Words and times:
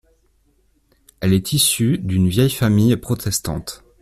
Elle 1.19 1.31
est 1.31 1.53
issue 1.53 1.99
d'une 1.99 2.27
vieille 2.27 2.49
famille 2.49 2.97
protestante. 2.97 3.83